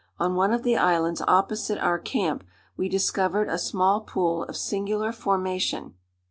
[0.17, 2.43] On one of the islands opposite our camp
[2.75, 5.93] we discovered a small pool of singular formation.